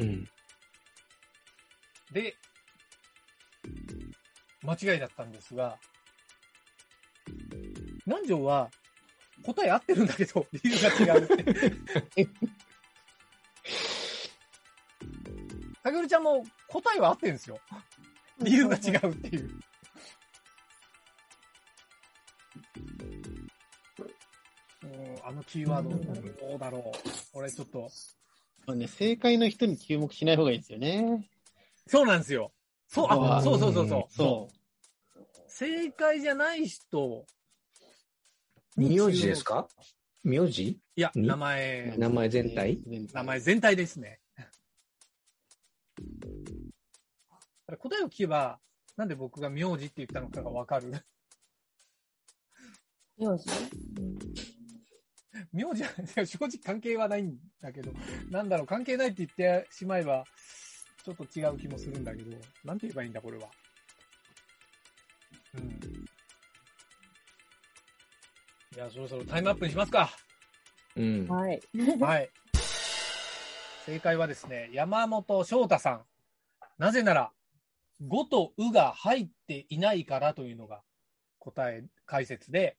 [0.00, 0.28] うん。
[2.12, 2.34] で、
[4.68, 5.78] 間違いだったんですが、
[8.04, 8.70] 南條は
[9.42, 12.28] 答え合ってるんだけど、理由が違うって。
[15.82, 17.58] かげるちゃんも答えは合ってるんですよ。
[18.40, 19.48] 理由が違うっていう。
[24.82, 25.90] もうあのキーワード、
[26.48, 26.82] どうだろう。
[27.32, 27.90] 俺ちょっと、
[28.66, 31.26] まあね、正解の人に注目しない方がいいですよね。
[31.86, 32.52] そうなんですよ。
[32.86, 34.04] そう、あ、あそうそうそうそう。
[34.10, 34.48] そ
[35.58, 37.26] 正解じゃない人
[38.76, 39.66] 名字ですか？
[40.22, 40.62] 名字？
[40.62, 41.36] いや、に名う。
[41.36, 42.78] 前、名前全体？
[43.12, 44.20] 名前全体ですね。
[47.66, 48.60] 答えを聞けば、
[48.96, 50.92] なんで僕が名字って言ったのかがわかる。
[53.18, 53.44] 名字？
[55.52, 55.90] 名字は
[56.24, 57.90] 正直関係はないんだけど、
[58.30, 60.22] なんだろう、関係ないって言ってしまえば、
[61.04, 62.30] ちょっと違う気もするんだけど、
[62.64, 63.48] なんて言えばいいんだ、これは。
[65.54, 65.68] うん。
[68.76, 70.10] いや、そろそろタイムアップにしますか。
[70.96, 71.26] うん。
[71.28, 71.60] はい。
[72.00, 72.30] はい。
[73.86, 76.04] 正解はですね、山本翔太さん。
[76.78, 77.32] なぜなら、
[78.06, 80.82] 5とうが入っていないからというのが
[81.38, 82.76] 答え、解説で、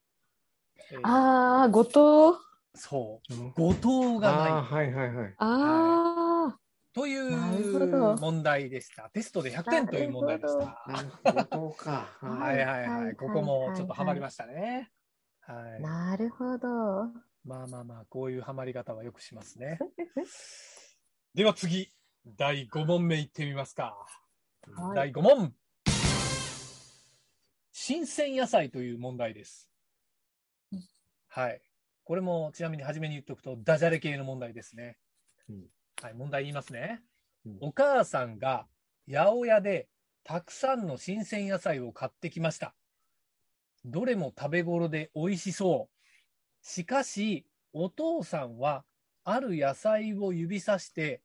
[0.92, 2.40] えーあー、後藤。
[2.76, 5.34] そう、後藤がないああ、はいはいはい。
[5.38, 6.19] あ
[6.94, 9.10] というど問題でした。
[9.10, 10.66] テストで100点という問題でした。
[10.66, 11.28] はい
[12.22, 13.16] はいはいはい。
[13.16, 14.90] ここもちょっとハマりましたね。
[15.42, 15.80] はい。
[15.80, 16.68] ー、なるほど。
[17.46, 19.80] まあまあまあ、こういうハマり方はよくしますね。
[21.36, 21.92] では次、
[22.26, 23.96] 第5問目いってみますか。
[24.76, 25.54] はい第5問。
[27.72, 29.70] 新鮮野菜という問題です。
[31.28, 31.62] はい。
[32.04, 34.98] これもちなみに初めに言っておくと、ダジャレ系の問題ですね。
[35.50, 35.68] うん
[36.02, 37.02] はい、問題言いますね。
[37.46, 38.68] うんお母さんが
[39.10, 39.88] 八百屋で
[40.24, 42.76] たくさんの新鮮野菜を買ってきました。
[43.86, 46.66] どれも食べ頃で美味しそう。
[46.66, 48.84] しかし、お父さんは
[49.24, 51.22] ある野菜を指さして、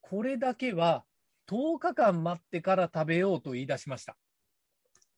[0.00, 1.04] これだけは
[1.46, 4.16] 10日間待ってから食べようと言い出しました。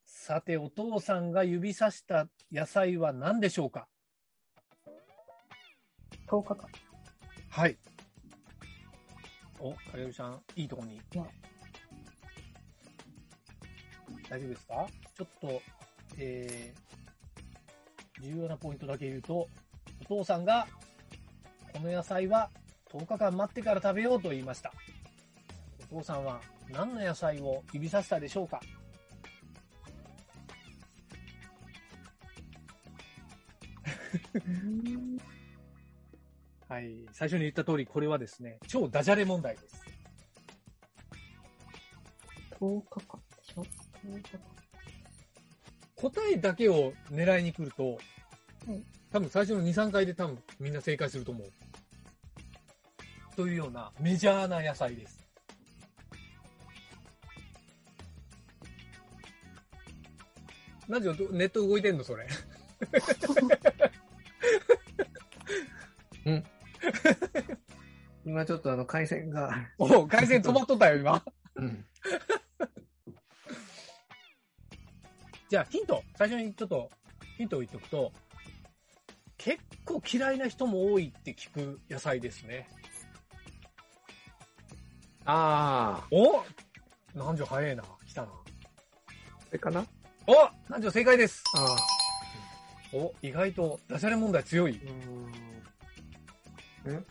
[0.04, 3.88] さて、お父さんが指さした野菜は何でしょうか
[6.28, 6.68] ？10日間。
[7.48, 7.76] はい。
[9.64, 11.00] お、かげるちゃん、いいとこに。
[11.14, 11.24] や
[14.28, 14.86] 大丈夫ですか？
[15.16, 15.62] ちょっと、
[16.18, 19.48] えー、重要なポイントだけ言うと、
[20.00, 20.66] お父さんが、
[21.74, 22.50] この野菜は
[22.90, 24.72] 10日間待ってから食べようと言いました。
[25.92, 28.60] お父さんは何の野菜を指さしたでしょうか？
[36.72, 37.04] はい。
[37.12, 39.84] 最初に言った通り、これはですね、超ダジャレ問題です。
[42.58, 43.66] 10日間でしょ
[44.06, 44.40] ?10 日間。
[45.96, 47.98] 答えだけを狙いに来ると、
[48.66, 51.52] はい多分最初の2、3回で多分みんな正解すると思う。
[53.36, 55.22] というようなメジャーな野菜です。
[60.88, 62.26] なぜネット動いてんのそれ。
[68.32, 69.54] 今ちょっとあの回線が。
[69.76, 71.22] お回線止まっとったよ、今。
[71.56, 71.84] うん。
[75.50, 76.02] じゃあヒント。
[76.16, 76.90] 最初にちょっと
[77.36, 78.10] ヒントを言っておくと、
[79.36, 82.70] 結構嫌いな人も多いって聞く野菜ですね。
[85.26, 86.42] ああ、お
[87.14, 87.84] 南條早いな。
[88.08, 88.28] 来たな。
[89.44, 89.84] それかな？
[90.26, 90.32] お
[90.68, 91.44] 南條正解です。
[91.54, 91.66] あ
[92.94, 92.96] あ。
[92.96, 94.80] お、意外とダジャレ問題強い。
[96.86, 97.04] うん。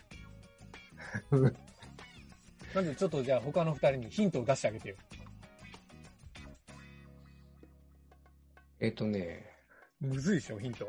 [2.74, 4.96] なんでちょっとじゃあ他の二人にヒントを出してあげてよ。
[8.80, 9.46] えっとね、
[10.00, 10.88] むずいでしょ、ヒント。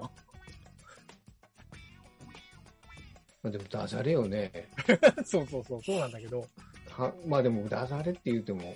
[3.41, 4.51] まあでもダジャレよね。
[5.23, 6.47] そうそうそう、そうなんだけど。
[6.89, 8.73] はまあでもダジャレって言うても、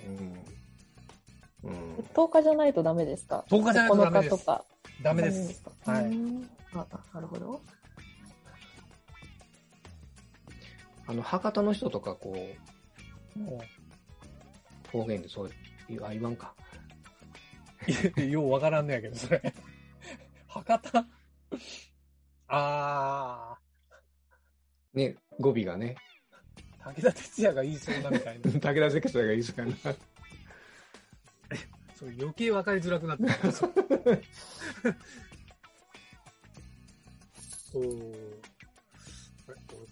[1.64, 1.70] うん。
[1.70, 1.94] うん。
[2.14, 4.64] 10日じゃないとダメですか？10日じゃないとダメです9日とか。
[5.02, 5.62] ダメです。
[5.62, 5.92] か？
[5.92, 6.04] はい
[6.72, 7.60] あなるほど。
[11.08, 12.36] あの、博多の人とかこ
[13.34, 13.62] う、も
[14.92, 15.50] 方言でそう
[15.88, 16.54] いう、あ、言わんか。
[18.18, 19.40] う ようわからんねやけど、それ。
[20.46, 21.06] 博多？
[22.48, 23.56] あ
[24.92, 25.96] ね、語尾がね。
[26.78, 28.50] 武田鉄矢が言いそうなみたいな。
[28.52, 29.72] 武田鉄矢が言いそうやな。
[31.96, 33.30] それ余計分かりづらくなってる。
[37.74, 38.57] おー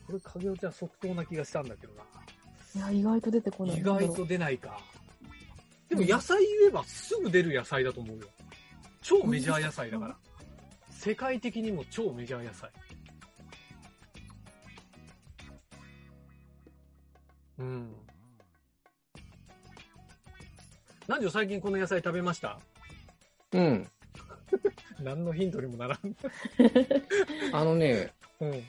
[0.06, 2.02] これ、影尾ちゃん即答な気がしたんだけどな。
[2.74, 3.78] いや、意外と出てこない。
[3.78, 4.80] 意外と出ないか。
[5.88, 8.26] でも野菜言えばすぐ出る野菜だと思うよ。
[9.02, 10.16] 超メジャー野菜だから。
[10.90, 12.70] 世界的にも超メジャー野菜。
[17.58, 17.94] うん。
[21.06, 22.58] なんで最近この野菜食べました？
[23.52, 23.88] うん。
[25.00, 26.16] 何のヒントにもならん。
[27.54, 28.64] あのね、うん。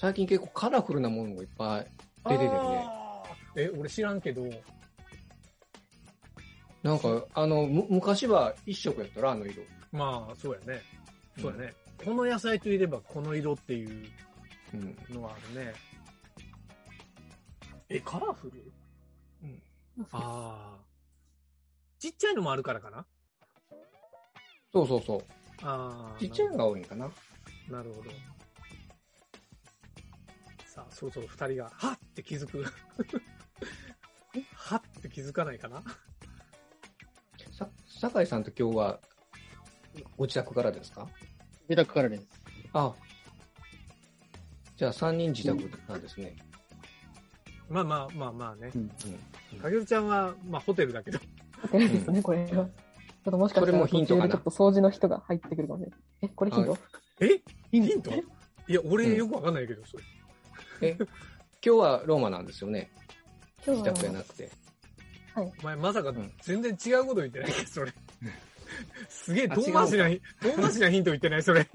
[0.00, 1.86] 最近結構カラフルなものがいっぱい
[2.28, 2.88] 出ててね。
[3.56, 4.48] え、俺知らんけど、
[6.84, 9.64] なんか、あの、む昔は一色やったら、あの色。
[9.90, 10.82] まあ、そうやね。
[11.40, 11.74] そうやね。
[12.04, 14.08] この野菜といればこの色っていう
[14.74, 14.96] うん。
[15.10, 15.72] のがあるね。
[17.88, 18.72] え、カラフル？
[20.12, 20.84] ああ。
[21.98, 23.04] ちっちゃいのもあるからかな？
[24.72, 25.24] そうそうそう。
[25.62, 26.20] ああ。
[26.20, 27.10] ちっちゃいのが多いんかな。
[27.68, 28.10] なるほど。
[30.78, 32.62] さあ、そろそろ二人が、はっって気づく。
[34.54, 35.82] はっって気づかないかな？
[37.50, 39.00] さ、酒井さんと今日は、
[40.16, 41.08] ご自宅からですか？
[41.68, 42.28] 自宅からです。
[42.72, 42.94] あ。
[44.76, 46.36] じゃあ三人自宅なんですね。
[47.68, 48.70] まあまあまあまあね。
[48.72, 48.88] うん
[49.60, 51.18] かげるちゃんは、まあホテルだけど。
[51.62, 52.46] ホテルですね、これは。
[52.46, 52.70] ちょっ
[53.24, 54.28] ともしかしたこれもらヒントかな？
[54.28, 56.00] 途中でちょっと掃除の人が入ってくるかもしれない。
[56.22, 56.80] え、これヒント、はい
[57.22, 58.12] えヒント？
[58.68, 60.04] いや、俺うんよくわかんないけど、それ。
[60.80, 61.06] え、今
[61.60, 62.90] 日はローマなんですよね。
[63.66, 64.50] 今自日は宅じゃなくて。
[65.36, 67.92] お前まさかん全然違うこと言ってないけど、それ。
[69.08, 70.20] すげえあ遠回しな、遠
[70.56, 71.66] 回しなヒント言ってないそれ。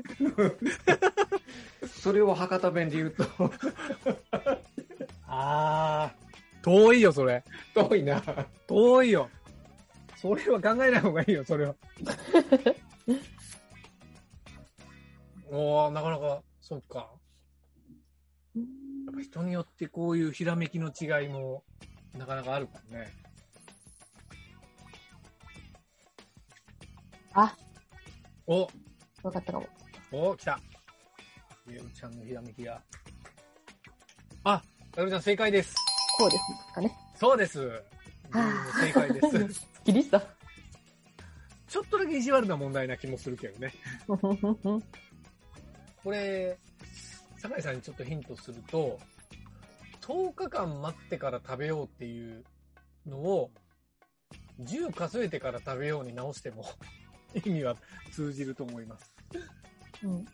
[2.02, 3.24] それを博多弁で言うと、
[5.28, 7.44] あー、遠いよ、それ。
[7.74, 8.22] 遠いな。
[8.68, 9.30] 遠いよ。
[10.18, 11.76] それは考えない方がいいよ、それは。
[15.50, 17.10] おー、なかなか、そっか。
[19.14, 21.64] ぱ人によってこういうひらめきの違いも、
[22.18, 23.14] なかなかあるからね。
[27.34, 27.56] あ、
[28.48, 28.68] お、
[29.24, 29.68] わかったかも。
[30.12, 30.60] お、来た。
[31.68, 32.82] ゆうちゃんのひらめきが。
[34.44, 34.62] あ、
[34.96, 35.76] やるちゃん正解です。
[36.18, 36.92] こうですかね。
[37.16, 37.84] そうです。
[38.82, 39.54] 正解です。
[39.54, 40.22] すっきりした。
[41.68, 43.74] ちょっとだけ意地悪な問題な気もするけどね。
[46.04, 46.60] これ、
[47.44, 48.98] 酒井さんにちょっとヒントすると、
[50.00, 52.46] 10日間待ってから食べようっていう
[53.06, 53.52] のを、
[54.62, 56.64] 10数えてから食べように直しても
[57.44, 57.76] 意味は
[58.14, 59.14] 通じると思います。
[60.04, 60.26] うん。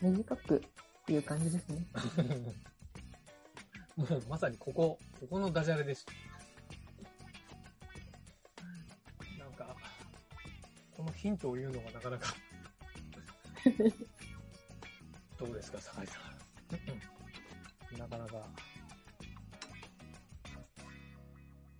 [0.00, 0.60] 短くっ
[1.06, 1.86] ていう感じですね。
[3.94, 6.12] もうまさにここ、ここのダジャレでした。
[9.38, 9.76] なんか、
[10.90, 12.34] このヒントを言うのがなかなか。
[15.44, 16.18] どうですか、酒井さ
[17.96, 17.98] ん。
[17.98, 18.46] なかなか。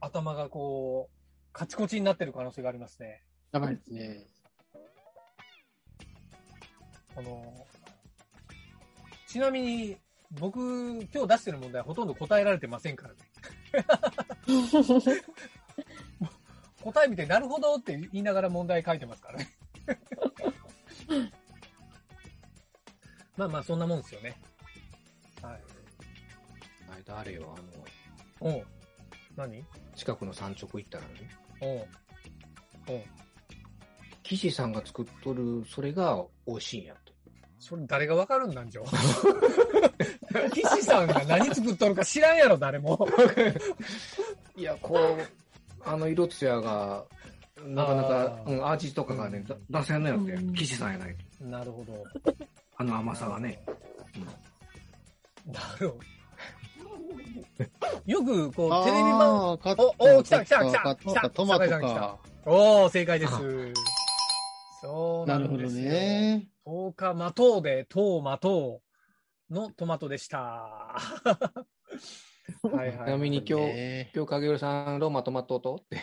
[0.01, 1.17] 頭がこう、
[1.53, 3.23] カチコチになってる可能性がありますね。
[3.53, 4.27] やばいですね。
[7.15, 7.55] あの、
[9.29, 9.97] ちなみに、
[10.33, 10.59] 僕、
[11.15, 13.21] 今日出してる問題はほとんど答えられてませんからね。
[16.83, 19.57] 答え見て、なるほどって言いながら問題書いてますからね。
[23.37, 24.39] まあまあ、そんなもんですよね。
[25.43, 25.61] はい。
[26.93, 28.65] あれ誰よ、あの、おう
[29.37, 29.65] 何？
[29.95, 31.09] 近くの山直行ったらね、
[31.61, 31.87] おう
[32.89, 33.03] おう
[34.23, 37.13] 岸さんが作っとる、それが美味しいんやと。
[37.59, 38.83] それ誰がわかるんなんじゃ？
[40.53, 43.07] 岸さんが何作っとるか知らんやろ、誰も。
[44.57, 45.27] いや、こう、
[45.89, 47.05] あの色艶が、
[47.65, 51.45] なかなかうん、味とかがね、だ出せんのやってうん、岸さんやないと。
[51.47, 52.05] なるほど。
[52.77, 53.63] あの甘さがね。
[55.47, 56.01] なるほど。
[58.07, 59.53] よく、こう、あテレビ版、
[59.99, 62.19] おお来た来た来たか来たトマトか。
[62.45, 63.33] おー、正解です。
[64.81, 65.91] そうななんるほどですよ。
[65.91, 66.49] ね。
[66.67, 68.83] 10日待とうで、とう待と
[69.51, 70.97] うのトマトでした。
[72.63, 72.97] はいはい。
[73.07, 75.97] ちなみに今日、ね今日影浦さん、ローマトマトとって。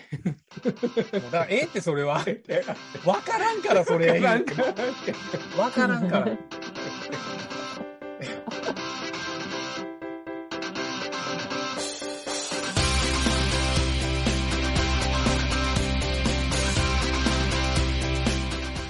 [1.12, 2.24] だから、ええってそれは。
[3.06, 4.20] わからんから、それ。
[4.20, 4.64] なんか
[5.58, 6.38] わからんから。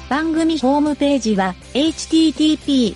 [0.10, 2.96] 番組ホームページは http://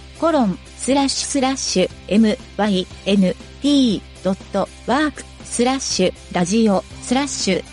[4.24, 7.73] ドットワークスラッシュラジオスラッシュ